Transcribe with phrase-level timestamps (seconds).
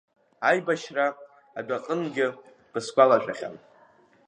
[0.47, 1.07] Аибашьра
[1.59, 2.27] адәаҟынгьы
[2.71, 3.55] бысгәалашәахьан…